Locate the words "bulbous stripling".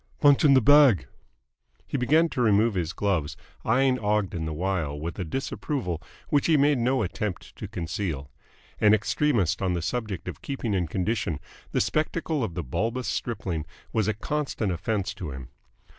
12.63-13.63